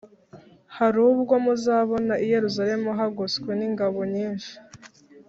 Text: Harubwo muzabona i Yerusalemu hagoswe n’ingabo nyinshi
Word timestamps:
Harubwo 0.77 1.33
muzabona 1.45 2.13
i 2.23 2.25
Yerusalemu 2.33 2.89
hagoswe 2.99 3.49
n’ingabo 3.59 3.99
nyinshi 4.13 4.53